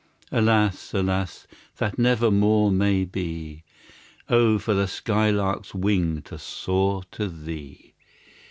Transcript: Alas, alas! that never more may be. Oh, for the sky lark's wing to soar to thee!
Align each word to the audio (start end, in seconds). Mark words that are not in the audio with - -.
Alas, 0.31 0.95
alas! 0.95 1.45
that 1.77 1.99
never 1.99 2.31
more 2.31 2.71
may 2.71 3.05
be. 3.05 3.63
Oh, 4.29 4.57
for 4.57 4.73
the 4.73 4.87
sky 4.87 5.29
lark's 5.29 5.75
wing 5.75 6.23
to 6.23 6.39
soar 6.39 7.03
to 7.11 7.27
thee! 7.29 7.93